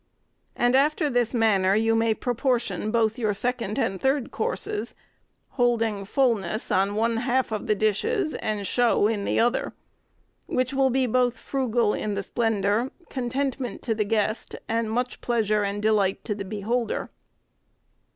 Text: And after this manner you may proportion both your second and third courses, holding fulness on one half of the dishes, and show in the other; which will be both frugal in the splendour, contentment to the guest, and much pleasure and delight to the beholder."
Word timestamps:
And 0.55 0.75
after 0.75 1.11
this 1.11 1.31
manner 1.31 1.75
you 1.75 1.93
may 1.95 2.15
proportion 2.15 2.89
both 2.89 3.19
your 3.19 3.35
second 3.35 3.77
and 3.77 4.01
third 4.01 4.31
courses, 4.31 4.95
holding 5.49 6.05
fulness 6.05 6.71
on 6.71 6.95
one 6.95 7.17
half 7.17 7.51
of 7.51 7.67
the 7.67 7.75
dishes, 7.75 8.33
and 8.33 8.65
show 8.65 9.05
in 9.05 9.25
the 9.25 9.39
other; 9.39 9.73
which 10.47 10.73
will 10.73 10.89
be 10.89 11.05
both 11.05 11.37
frugal 11.37 11.93
in 11.93 12.15
the 12.15 12.23
splendour, 12.23 12.89
contentment 13.09 13.83
to 13.83 13.93
the 13.93 14.03
guest, 14.03 14.55
and 14.67 14.89
much 14.89 15.21
pleasure 15.21 15.61
and 15.61 15.83
delight 15.83 16.23
to 16.25 16.33
the 16.33 16.45
beholder." 16.45 17.11